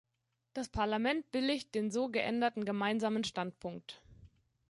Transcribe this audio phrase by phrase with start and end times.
[0.53, 4.01] Das Parlament billigt den so geänderten Gemeinsamen Standpunkt.